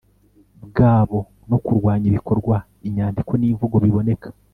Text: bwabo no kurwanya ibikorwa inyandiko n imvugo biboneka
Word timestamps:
bwabo 0.65 1.19
no 1.49 1.57
kurwanya 1.65 2.05
ibikorwa 2.11 2.55
inyandiko 2.87 3.31
n 3.37 3.43
imvugo 3.49 3.75
biboneka 3.83 4.27